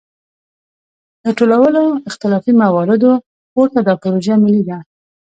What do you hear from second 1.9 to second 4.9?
اختلافي مواردو پورته دا پروژه ملي ده.